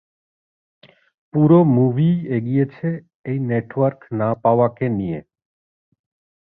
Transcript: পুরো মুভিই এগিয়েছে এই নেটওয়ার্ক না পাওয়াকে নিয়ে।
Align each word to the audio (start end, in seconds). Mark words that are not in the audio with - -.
পুরো 1.33 1.59
মুভিই 1.75 2.15
এগিয়েছে 2.37 2.87
এই 3.25 3.37
নেটওয়ার্ক 3.49 3.99
না 4.19 4.29
পাওয়াকে 4.43 4.85
নিয়ে। 4.97 5.19